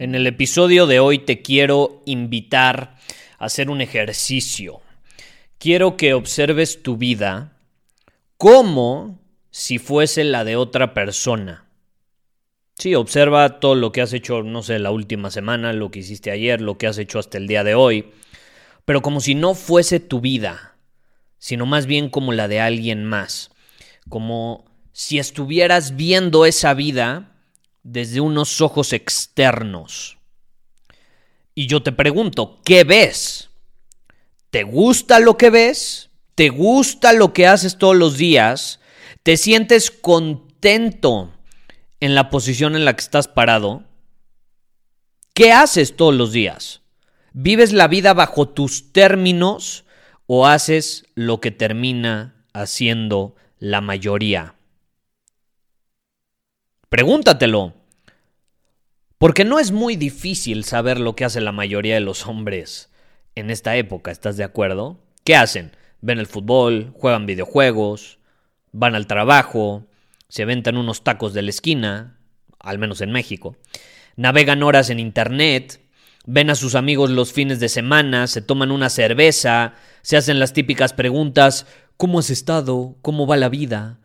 [0.00, 2.96] En el episodio de hoy te quiero invitar
[3.38, 4.80] a hacer un ejercicio.
[5.58, 7.52] Quiero que observes tu vida
[8.38, 11.66] como si fuese la de otra persona.
[12.78, 16.30] Sí, observa todo lo que has hecho, no sé, la última semana, lo que hiciste
[16.30, 18.06] ayer, lo que has hecho hasta el día de hoy,
[18.86, 20.76] pero como si no fuese tu vida,
[21.36, 23.50] sino más bien como la de alguien más,
[24.08, 27.29] como si estuvieras viendo esa vida
[27.92, 30.18] desde unos ojos externos.
[31.56, 33.50] Y yo te pregunto, ¿qué ves?
[34.50, 36.10] ¿Te gusta lo que ves?
[36.36, 38.78] ¿Te gusta lo que haces todos los días?
[39.24, 41.32] ¿Te sientes contento
[41.98, 43.82] en la posición en la que estás parado?
[45.34, 46.82] ¿Qué haces todos los días?
[47.32, 49.84] ¿Vives la vida bajo tus términos
[50.26, 54.54] o haces lo que termina haciendo la mayoría?
[56.88, 57.79] Pregúntatelo.
[59.20, 62.88] Porque no es muy difícil saber lo que hace la mayoría de los hombres
[63.34, 64.98] en esta época, ¿estás de acuerdo?
[65.24, 65.72] ¿Qué hacen?
[66.00, 68.18] Ven el fútbol, juegan videojuegos,
[68.72, 69.86] van al trabajo,
[70.30, 72.18] se aventan unos tacos de la esquina,
[72.58, 73.58] al menos en México,
[74.16, 75.82] navegan horas en internet,
[76.24, 80.54] ven a sus amigos los fines de semana, se toman una cerveza, se hacen las
[80.54, 81.66] típicas preguntas,
[81.98, 82.96] ¿cómo has estado?
[83.02, 83.98] ¿Cómo va la vida?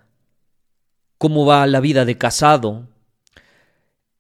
[1.17, 2.87] cómo va la vida de casado.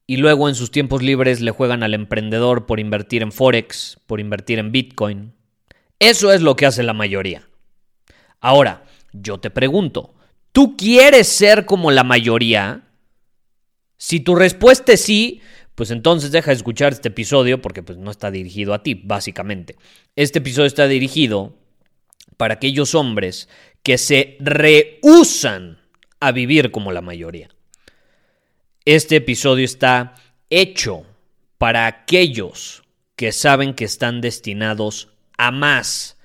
[0.07, 4.19] Y luego en sus tiempos libres le juegan al emprendedor por invertir en Forex, por
[4.19, 5.33] invertir en Bitcoin.
[5.99, 7.47] Eso es lo que hace la mayoría.
[8.39, 10.13] Ahora, yo te pregunto,
[10.51, 12.83] ¿tú quieres ser como la mayoría?
[13.97, 15.41] Si tu respuesta es sí,
[15.73, 19.75] pues entonces deja de escuchar este episodio porque pues, no está dirigido a ti, básicamente.
[20.15, 21.57] Este episodio está dirigido
[22.37, 23.49] para aquellos hombres
[23.81, 25.79] que se rehusan
[26.19, 27.54] a vivir como la mayoría.
[28.85, 30.13] Este episodio está
[30.51, 31.07] hecho
[31.57, 32.83] para aquellos
[33.15, 35.09] que saben que están destinados
[35.39, 36.19] a más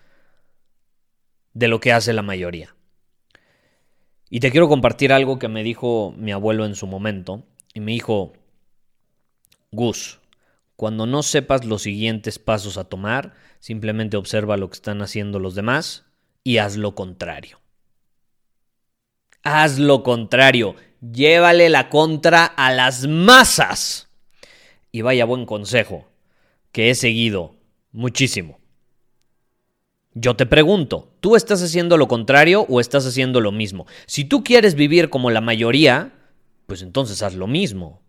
[1.55, 2.77] de lo que hace la mayoría.
[4.29, 7.47] Y te quiero compartir algo que me dijo mi abuelo en su momento.
[7.73, 8.35] Y me dijo,
[9.71, 10.21] Gus,
[10.77, 15.55] cuando no sepas los siguientes pasos a tomar, simplemente observa lo que están haciendo los
[15.55, 16.05] demás
[16.45, 17.59] y haz lo contrario.
[19.43, 24.09] Haz lo contrario, llévale la contra a las masas.
[24.93, 26.09] Y vaya buen consejo,
[26.73, 27.57] que he seguido
[27.93, 28.59] muchísimo.
[30.15, 33.87] Yo te pregunto, ¿tú estás haciendo lo contrario o estás haciendo lo mismo?
[34.07, 36.13] Si tú quieres vivir como la mayoría,
[36.67, 38.03] pues entonces haz lo mismo.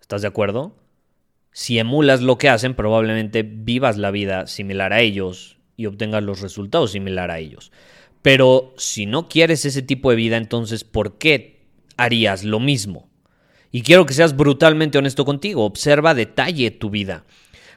[0.00, 0.74] ¿Estás de acuerdo?
[1.52, 6.40] Si emulas lo que hacen, probablemente vivas la vida similar a ellos y obtengas los
[6.40, 7.70] resultados similar a ellos.
[8.22, 11.57] Pero si no quieres ese tipo de vida, entonces ¿por qué
[11.98, 13.08] harías lo mismo?
[13.70, 15.64] Y quiero que seas brutalmente honesto contigo.
[15.64, 17.24] Observa detalle tu vida.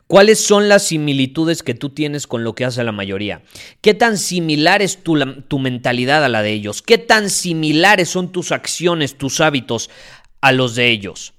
[0.08, 3.44] ¿Cuáles son las similitudes que tú tienes con lo que hace la mayoría?
[3.82, 5.18] ¿Qué tan similar es tu,
[5.48, 6.82] tu, mentalidad a la de ellos?
[6.82, 9.90] ¿Qué tan similares son tus acciones, tus hábitos
[10.42, 11.34] a los de ellos?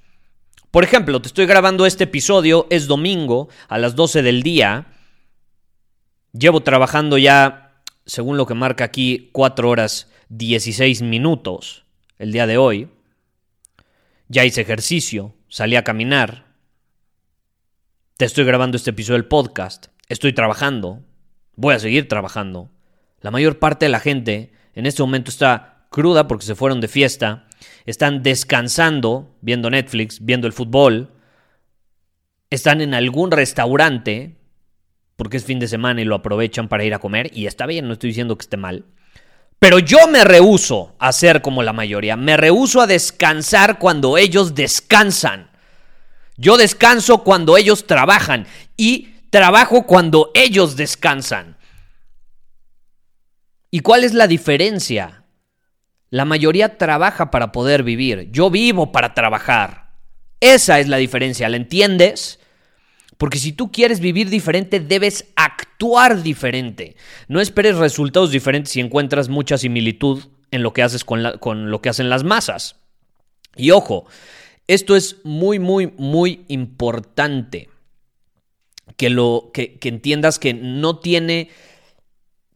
[0.70, 4.86] Por ejemplo, te estoy grabando este episodio, es domingo a las 12 del día.
[6.32, 7.62] Llevo trabajando ya
[8.06, 11.84] según lo que marca aquí, 4 horas 16 minutos
[12.22, 12.88] el día de hoy.
[14.28, 16.46] Ya hice ejercicio, salí a caminar.
[18.16, 19.86] Te estoy grabando este episodio del podcast.
[20.08, 21.02] Estoy trabajando.
[21.56, 22.70] Voy a seguir trabajando.
[23.20, 26.86] La mayor parte de la gente en este momento está cruda porque se fueron de
[26.86, 27.48] fiesta.
[27.86, 31.10] Están descansando, viendo Netflix, viendo el fútbol.
[32.50, 34.36] Están en algún restaurante
[35.16, 37.86] porque es fin de semana y lo aprovechan para ir a comer, y está bien,
[37.86, 38.86] no estoy diciendo que esté mal.
[39.62, 44.54] Pero yo me rehuso a ser como la mayoría, me rehuso a descansar cuando ellos
[44.54, 45.50] descansan.
[46.36, 51.56] Yo descanso cuando ellos trabajan y Trabajo cuando ellos descansan.
[53.70, 55.24] ¿Y cuál es la diferencia?
[56.10, 58.28] La mayoría trabaja para poder vivir.
[58.30, 59.94] Yo vivo para trabajar.
[60.38, 62.40] Esa es la diferencia, ¿la entiendes?
[63.22, 66.96] Porque si tú quieres vivir diferente, debes actuar diferente.
[67.28, 71.88] No esperes resultados diferentes si encuentras mucha similitud en lo que haces con, lo que
[71.88, 72.80] hacen las masas.
[73.54, 74.06] Y ojo,
[74.66, 77.68] esto es muy, muy, muy importante.
[78.96, 81.48] Que, lo, que, que entiendas que no tiene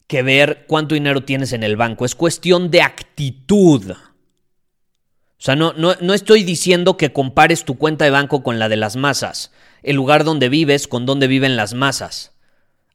[0.07, 2.03] que ver cuánto dinero tienes en el banco.
[2.03, 3.91] Es cuestión de actitud.
[3.91, 3.95] O
[5.37, 8.75] sea, no, no, no, estoy diciendo que compares tu cuenta de banco con la de
[8.75, 9.53] las masas,
[9.83, 12.33] el lugar donde vives con donde viven las masas,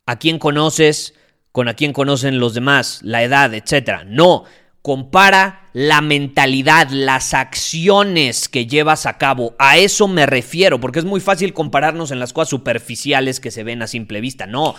[0.07, 1.15] a quién conoces
[1.53, 4.05] con a quién conocen los demás, la edad, etc.
[4.07, 4.45] No,
[4.81, 9.55] compara la mentalidad, las acciones que llevas a cabo.
[9.59, 13.65] A eso me refiero, porque es muy fácil compararnos en las cosas superficiales que se
[13.65, 14.47] ven a simple vista.
[14.47, 14.75] No,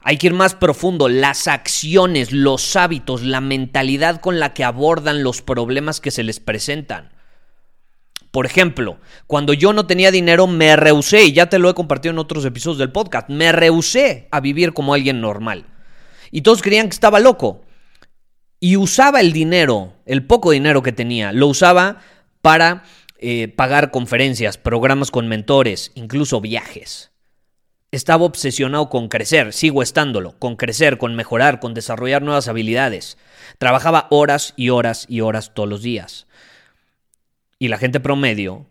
[0.00, 5.22] hay que ir más profundo, las acciones, los hábitos, la mentalidad con la que abordan
[5.22, 7.10] los problemas que se les presentan.
[8.36, 12.12] Por ejemplo, cuando yo no tenía dinero me rehusé, y ya te lo he compartido
[12.12, 15.64] en otros episodios del podcast, me rehusé a vivir como alguien normal.
[16.30, 17.64] Y todos creían que estaba loco.
[18.60, 22.02] Y usaba el dinero, el poco dinero que tenía, lo usaba
[22.42, 22.84] para
[23.16, 27.12] eh, pagar conferencias, programas con mentores, incluso viajes.
[27.90, 33.16] Estaba obsesionado con crecer, sigo estándolo, con crecer, con mejorar, con desarrollar nuevas habilidades.
[33.56, 36.26] Trabajaba horas y horas y horas todos los días.
[37.58, 38.66] Y la gente promedio,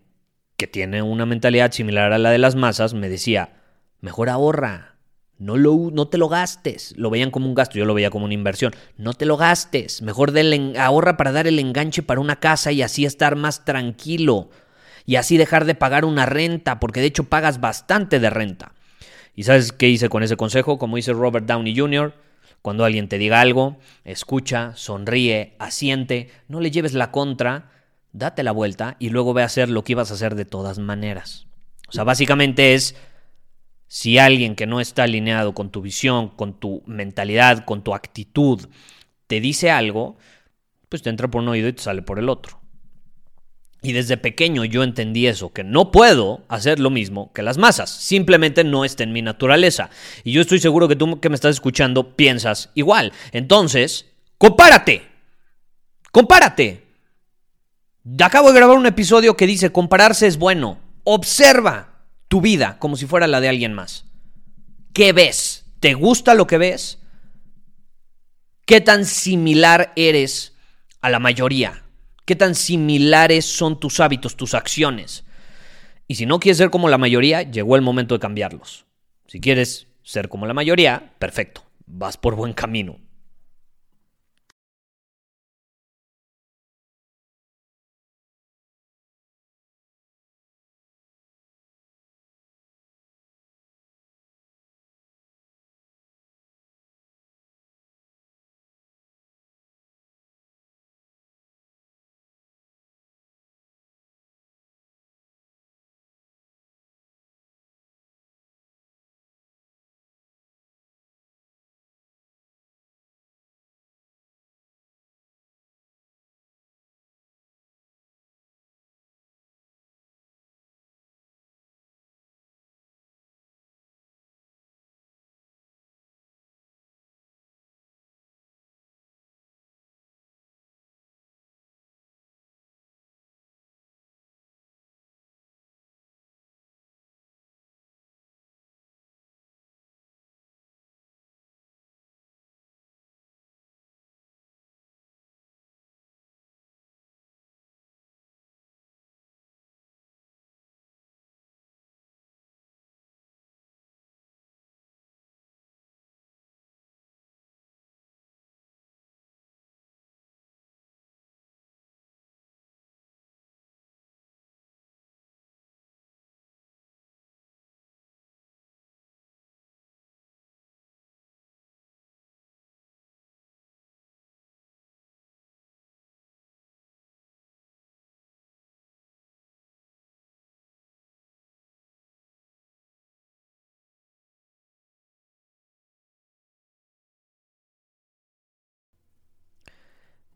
[0.58, 3.54] que tiene una mentalidad similar a la de las masas, me decía,
[4.00, 4.96] mejor ahorra,
[5.38, 6.94] no, lo, no te lo gastes.
[6.98, 8.74] Lo veían como un gasto, yo lo veía como una inversión.
[8.98, 10.34] No te lo gastes, mejor
[10.78, 14.50] ahorra para dar el enganche para una casa y así estar más tranquilo.
[15.06, 18.74] Y así dejar de pagar una renta, porque de hecho pagas bastante de renta.
[19.36, 20.80] ¿Y sabes qué hice con ese consejo?
[20.80, 22.14] Como dice Robert Downey Jr.,
[22.62, 27.70] cuando alguien te diga algo, escucha, sonríe, asiente, no le lleves la contra,
[28.16, 30.80] date la vuelta y luego ve a hacer lo que ibas a hacer de todas
[30.80, 31.48] maneras.
[31.88, 32.96] O sea, básicamente es,
[33.88, 38.68] si alguien que no está alineado con tu visión, con tu mentalidad, con tu actitud,
[39.28, 40.18] te dice algo,
[40.90, 42.62] pues te entra por un oído y te sale por el otro.
[43.82, 47.92] Y desde pequeño yo entendí eso, que no puedo hacer lo mismo que las masas,
[47.92, 49.90] simplemente no está en mi naturaleza.
[50.24, 53.12] Y yo estoy seguro que tú que me estás escuchando piensas igual.
[53.32, 54.08] Entonces,
[54.40, 55.04] compárate.
[56.12, 56.85] Compárate.
[58.20, 60.80] Acabo de grabar un episodio que dice, compararse es bueno.
[61.04, 64.06] Observa tu vida como si fuera la de alguien más.
[64.94, 65.66] ¿Qué ves?
[65.80, 67.00] ¿Te gusta lo que ves?
[68.66, 70.56] ¿Qué tan similar eres
[71.02, 71.84] a la mayoría?
[72.26, 75.24] ¿Qué tan similares son tus hábitos, tus acciones?
[76.08, 78.86] Y si no quieres ser como la mayoría, llegó el momento de cambiarlos.
[79.28, 83.00] Si quieres ser como la mayoría, perfecto, vas por buen camino.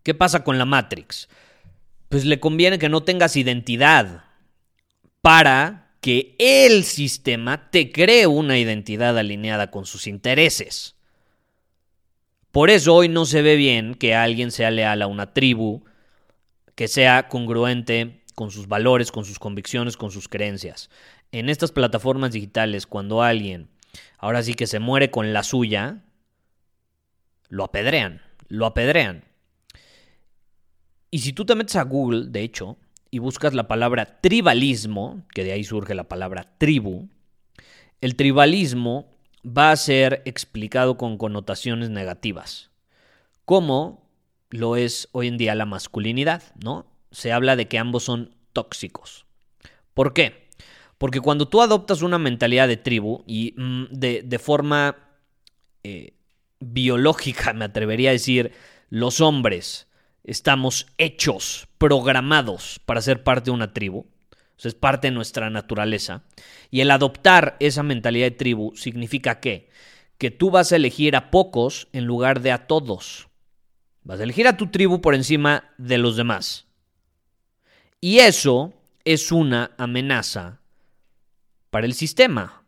[0.10, 1.30] ¿Qué pasa con la Matrix?
[2.08, 4.24] Pues le conviene que no tengas identidad
[5.22, 10.96] para que el sistema te cree una identidad alineada con sus intereses.
[12.52, 15.84] Por eso hoy no se ve bien que alguien sea leal a una tribu,
[16.74, 20.90] que sea congruente con sus valores, con sus convicciones, con sus creencias.
[21.32, 23.70] En estas plataformas digitales, cuando alguien
[24.18, 26.02] ahora sí que se muere con la suya,
[27.50, 29.29] lo apedrean, lo apedrean.
[31.12, 32.78] Y si tú te metes a Google, de hecho,
[33.12, 37.10] y buscas la palabra tribalismo, que de ahí surge la palabra tribu,
[38.02, 39.10] el tribalismo
[39.46, 42.70] va a ser explicado con connotaciones negativas,
[43.46, 44.08] como
[44.50, 46.86] lo es hoy en día la masculinidad, ¿no?
[47.12, 49.26] Se habla de que ambos son tóxicos.
[49.94, 50.50] ¿Por qué?
[50.98, 54.98] Porque cuando tú adoptas una mentalidad de tribu y mm, de, forma
[55.84, 56.14] eh,
[56.60, 58.52] biológica, me atrevería a decir,
[58.90, 59.88] los hombres
[60.30, 64.06] estamos hechos, programados para ser parte de una tribu.
[64.58, 66.24] es parte de nuestra naturaleza.
[66.70, 69.70] Y el adoptar esa mentalidad de tribu significa que,
[70.20, 73.28] que tú vas a elegir a pocos en lugar de a todos.
[74.04, 76.68] Vas a elegir a tu tribu por encima de los demás.
[78.00, 78.74] Y eso
[79.06, 80.62] es una amenaza
[81.72, 82.66] para el sistema,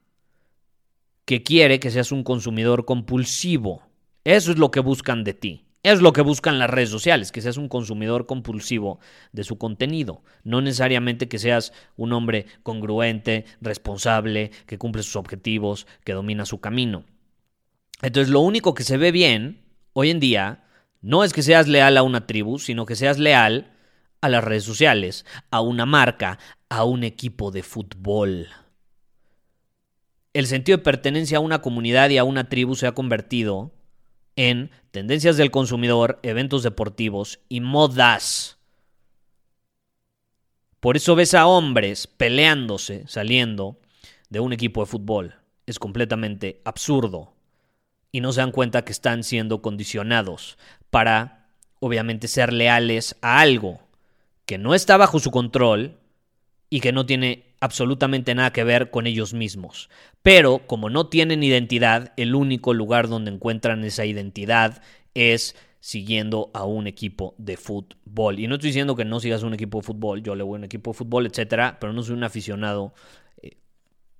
[1.25, 3.83] que quiere que seas un consumidor compulsivo.
[4.23, 5.70] Eso es lo que buscan de ti.
[5.83, 8.99] Es lo que buscan las redes sociales, que seas un consumidor compulsivo
[9.31, 10.23] de su contenido.
[10.43, 16.59] No necesariamente que seas un hombre congruente, responsable, que cumple sus objetivos, que domina su
[16.59, 17.03] camino.
[18.03, 20.63] Entonces lo único que se ve bien hoy en día
[21.01, 23.73] no es que seas leal a una tribu, sino que seas leal
[24.21, 26.37] a las redes sociales, a una marca,
[26.69, 28.49] a un equipo de fútbol.
[30.33, 33.73] El sentido de pertenencia a una comunidad y a una tribu se ha convertido
[34.41, 38.57] en tendencias del consumidor, eventos deportivos y modas.
[40.79, 43.79] Por eso ves a hombres peleándose, saliendo
[44.29, 45.35] de un equipo de fútbol.
[45.67, 47.35] Es completamente absurdo.
[48.11, 50.57] Y no se dan cuenta que están siendo condicionados
[50.89, 53.79] para, obviamente, ser leales a algo
[54.47, 55.99] que no está bajo su control
[56.71, 59.89] y que no tiene absolutamente nada que ver con ellos mismos.
[60.21, 64.81] Pero como no tienen identidad, el único lugar donde encuentran esa identidad
[65.13, 68.39] es siguiendo a un equipo de fútbol.
[68.39, 70.59] Y no estoy diciendo que no sigas un equipo de fútbol, yo le voy a
[70.59, 72.93] un equipo de fútbol, etcétera, pero no soy un aficionado
[73.41, 73.57] eh,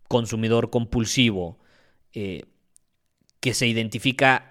[0.08, 1.60] consumidor compulsivo
[2.14, 2.46] eh,
[3.40, 4.51] que se identifica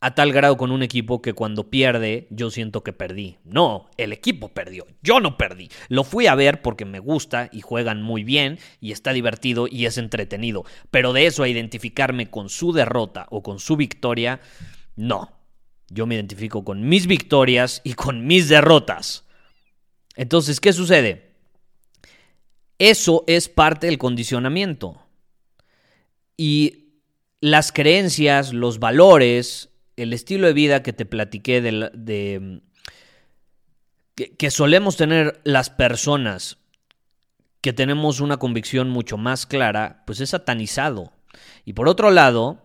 [0.00, 3.38] a tal grado con un equipo que cuando pierde yo siento que perdí.
[3.44, 5.70] No, el equipo perdió, yo no perdí.
[5.88, 9.86] Lo fui a ver porque me gusta y juegan muy bien y está divertido y
[9.86, 10.64] es entretenido.
[10.90, 14.40] Pero de eso a identificarme con su derrota o con su victoria,
[14.94, 15.32] no.
[15.90, 19.24] Yo me identifico con mis victorias y con mis derrotas.
[20.14, 21.32] Entonces, ¿qué sucede?
[22.78, 25.00] Eso es parte del condicionamiento.
[26.36, 26.88] Y
[27.40, 29.67] las creencias, los valores,
[29.98, 32.60] el estilo de vida que te platiqué de,
[34.14, 36.58] que, solemos tener las personas
[37.60, 41.12] que tenemos una convicción mucho más clara, pues es satanizado.
[41.64, 42.62] Y por otro lado,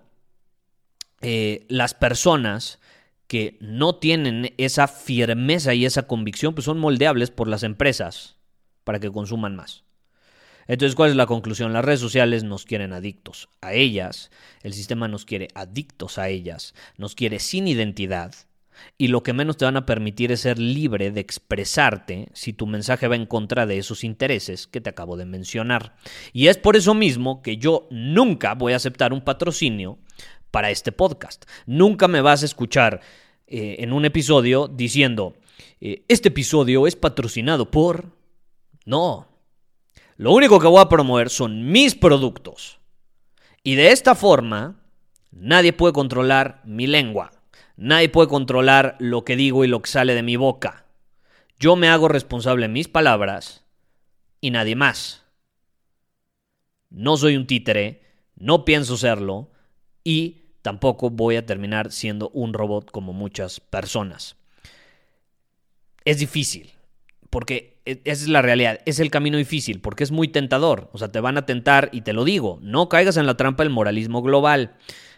[1.21, 2.79] eh, las personas
[3.27, 8.37] que no tienen esa firmeza y esa convicción, pues son moldeables por las empresas
[8.83, 9.83] para que consuman más.
[10.67, 11.73] Entonces, ¿cuál es la conclusión?
[11.73, 16.73] Las redes sociales nos quieren adictos a ellas, el sistema nos quiere adictos a ellas,
[16.97, 18.33] nos quiere sin identidad,
[18.97, 22.67] y lo que menos te van a permitir es ser libre de expresarte si tu
[22.67, 25.95] mensaje va en contra de esos intereses que te acabo de mencionar.
[26.31, 29.99] Y es por eso mismo que yo nunca voy a aceptar un patrocinio
[30.51, 31.45] para este podcast.
[31.65, 33.01] Nunca me vas a escuchar
[33.47, 35.35] eh, en un episodio diciendo,
[35.81, 38.11] eh, este episodio es patrocinado por...
[38.85, 39.32] No,
[40.17, 42.79] lo único que voy a promover son mis productos.
[43.63, 44.79] Y de esta forma,
[45.31, 47.31] nadie puede controlar mi lengua.
[47.75, 50.85] Nadie puede controlar lo que digo y lo que sale de mi boca.
[51.59, 53.63] Yo me hago responsable de mis palabras
[54.41, 55.23] y nadie más.
[56.89, 58.01] No soy un títere,
[58.35, 59.49] no pienso serlo
[60.03, 64.35] y tampoco voy a terminar siendo un robot como muchas personas.
[66.05, 66.73] Es difícil,
[67.33, 70.99] porque e, esa es la realidad, es el camino difícil, porque es muy tentador, o
[70.99, 73.73] sea, te van a tentar y te lo digo, no caigas en la trampa del
[73.73, 74.75] moralismo global,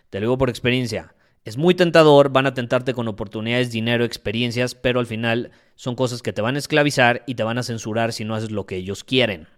[0.09, 4.75] te lo digo por experiencia, es muy tentador, van a tentarte con oportunidades, dinero, experiencias,
[4.75, 8.13] pero al final son cosas que te van a esclavizar y te van a censurar
[8.13, 9.49] si no haces lo que ellos quieren.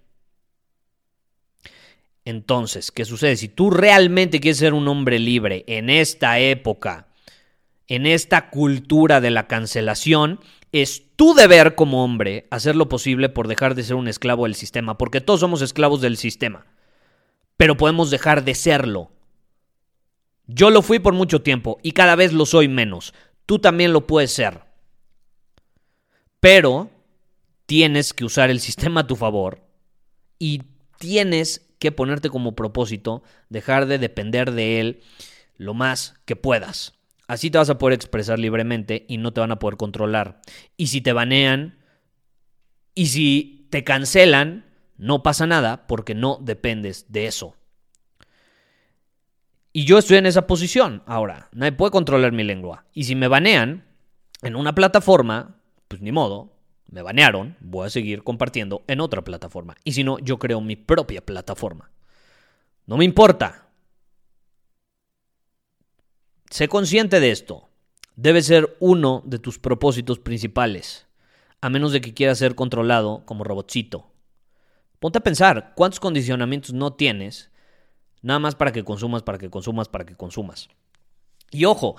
[2.26, 3.36] Entonces, ¿qué sucede?
[3.36, 7.08] Si tú realmente quieres ser un hombre libre en esta época,
[7.88, 10.40] en esta cultura de la cancelación,
[10.72, 14.56] es tu deber como hombre hacer lo posible por dejar de ser un esclavo del
[14.56, 16.66] sistema, porque todos somos esclavos del sistema,
[17.56, 19.12] pero podemos dejar de serlo.
[20.46, 23.14] Yo lo fui por mucho tiempo y cada vez lo soy menos.
[23.46, 24.62] Tú también lo puedes ser.
[26.40, 26.90] Pero
[27.66, 29.68] tienes que usar el sistema a tu favor
[30.40, 30.64] y
[31.00, 35.02] tienes que ponerte como propósito dejar de depender de él
[35.58, 36.97] lo más que puedas.
[37.28, 40.42] Así te vas a poder expresar libremente y no te van a poder controlar.
[40.78, 41.78] Y si te banean
[42.96, 44.66] y si te cancelan,
[44.98, 47.56] no pasa nada porque no dependes de eso.
[49.74, 51.50] Y yo estoy en esa posición ahora.
[51.52, 52.86] Nadie puede controlar mi lengua.
[52.94, 53.86] Y si me banean
[54.42, 55.58] en una plataforma,
[55.88, 56.58] pues ni modo,
[56.90, 59.76] me banearon, voy a seguir compartiendo en otra plataforma.
[59.84, 61.92] Y si no, yo creo mi propia plataforma.
[62.86, 63.67] No me importa.
[66.50, 67.70] Sé consciente de esto.
[68.16, 71.08] Debe ser uno de tus propósitos principales,
[71.62, 74.08] a menos de que quieras ser controlado como robotcito.
[75.00, 77.52] Ponte a pensar cuántos condicionamientos no tienes,
[78.22, 80.70] nada más para que consumas, para que consumas, para que consumas.
[81.52, 81.96] Y ojo,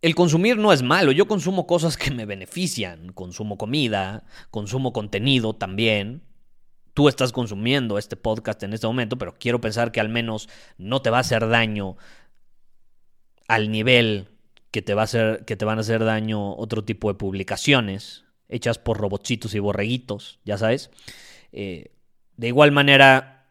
[0.00, 5.54] el consumir no es malo, yo consumo cosas que me benefician, consumo comida, consumo contenido
[5.54, 6.22] también.
[6.94, 10.48] Tú estás consumiendo este podcast en este momento, pero quiero pensar que al menos
[10.78, 11.96] no te va a hacer daño
[13.48, 14.28] al nivel
[14.70, 18.24] que te, va a hacer, que te van a hacer daño otro tipo de publicaciones
[18.48, 20.90] hechas por robotcitos y borreguitos, ya sabes.
[21.52, 21.90] Eh,
[22.36, 23.46] de igual manera,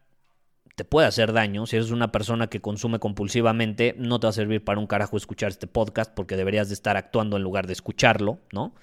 [0.75, 1.66] te puede hacer daño.
[1.66, 5.18] Si eres una persona que consume compulsivamente, no te va a servir para un carajo
[5.18, 8.74] escuchar este podcast porque deberías de estar actuando en lugar de escucharlo, ¿no?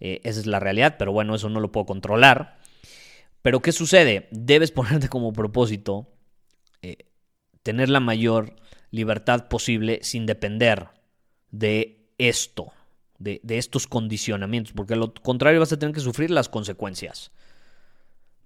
[0.00, 2.58] Eh, esa es la realidad, pero bueno, eso no lo puedo controlar.
[3.42, 4.28] Pero ¿qué sucede?
[4.30, 6.08] Debes ponerte como propósito
[6.82, 7.06] eh,
[7.62, 8.54] tener la mayor
[8.90, 10.88] libertad posible sin depender
[11.50, 12.72] de esto,
[13.18, 17.30] de, de estos condicionamientos, porque lo contrario vas a tener que sufrir las consecuencias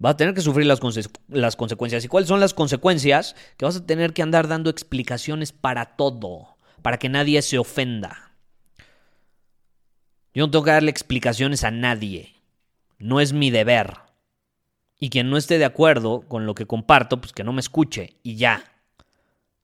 [0.02, 0.80] vas a tener que sufrir las,
[1.28, 2.04] las, consecuencias.
[2.04, 3.37] ¿Y cuáles son las consecuencias?
[3.56, 8.32] Que vas a tener que andar dando explicaciones para todo, para que nadie se ofenda.
[10.34, 12.34] Yo no tengo que darle explicaciones a nadie.
[12.99, 13.99] No es mi deber.
[14.99, 18.17] Y quien no esté de acuerdo con lo que comparto, pues que no me escuche
[18.25, 18.72] y ya.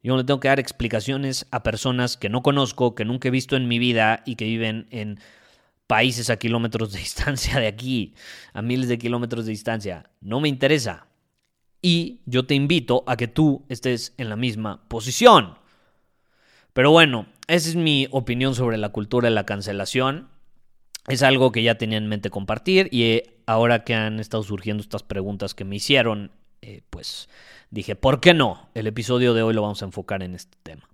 [0.03, 3.57] Yo no tengo que dar explicaciones a personas que no conozco, que nunca he visto
[3.57, 5.19] en mi vida y que viven en
[5.87, 8.15] países a kilómetros de distancia de aquí,
[8.53, 10.11] a miles de kilómetros de distancia.
[10.21, 11.09] No me interesa.
[11.83, 15.57] Y yo te invito a que tú estés en la misma posición.
[16.73, 20.29] Pero bueno, esa es mi opinión sobre la cultura de la cancelación.
[21.09, 24.83] Es algo que ya tenía en mente compartir y eh, ahora que han estado surgiendo
[24.83, 26.31] estas preguntas que me hicieron,
[26.63, 27.29] eh, pues
[27.71, 28.69] dije, ¿por qué no?
[28.75, 30.89] El episodio de hoy lo vamos a enfocar en este tema.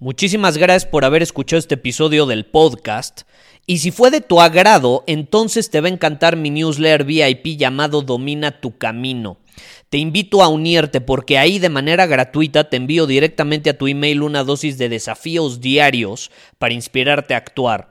[0.00, 3.22] Muchísimas gracias por haber escuchado este episodio del podcast.
[3.64, 8.02] Y si fue de tu agrado, entonces te va a encantar mi newsletter VIP llamado
[8.02, 9.38] Domina tu Camino.
[9.88, 14.22] Te invito a unirte porque ahí de manera gratuita te envío directamente a tu email
[14.22, 17.90] una dosis de desafíos diarios para inspirarte a actuar.